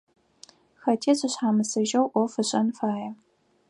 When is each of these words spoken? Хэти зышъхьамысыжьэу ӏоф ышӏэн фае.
Хэти 0.81 1.11
зышъхьамысыжьэу 1.19 2.05
ӏоф 2.11 2.33
ышӏэн 2.41 2.67
фае. 2.77 3.09